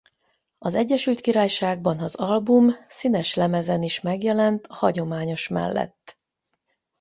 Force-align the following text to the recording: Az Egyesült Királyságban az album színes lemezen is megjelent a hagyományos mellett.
Az 0.57 0.75
Egyesült 0.75 1.19
Királyságban 1.19 1.99
az 1.99 2.15
album 2.15 2.69
színes 2.87 3.33
lemezen 3.35 3.83
is 3.83 3.99
megjelent 4.01 4.67
a 4.67 4.73
hagyományos 4.73 5.47
mellett. 5.47 6.19